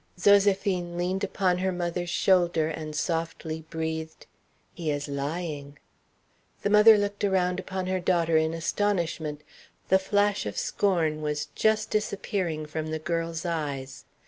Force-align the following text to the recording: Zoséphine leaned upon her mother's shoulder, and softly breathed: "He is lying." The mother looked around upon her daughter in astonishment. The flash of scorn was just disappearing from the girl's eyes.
Zoséphine 0.17 0.95
leaned 0.97 1.23
upon 1.23 1.59
her 1.59 1.71
mother's 1.71 2.09
shoulder, 2.09 2.67
and 2.69 2.95
softly 2.95 3.65
breathed: 3.69 4.25
"He 4.73 4.89
is 4.89 5.07
lying." 5.07 5.77
The 6.63 6.71
mother 6.71 6.97
looked 6.97 7.23
around 7.23 7.59
upon 7.59 7.85
her 7.85 7.99
daughter 7.99 8.35
in 8.35 8.55
astonishment. 8.55 9.41
The 9.89 9.99
flash 9.99 10.47
of 10.47 10.57
scorn 10.57 11.21
was 11.21 11.49
just 11.53 11.91
disappearing 11.91 12.65
from 12.65 12.87
the 12.87 12.97
girl's 12.97 13.45
eyes. 13.45 14.05